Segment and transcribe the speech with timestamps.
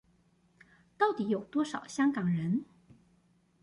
[0.97, 2.65] 到底有多少香港人？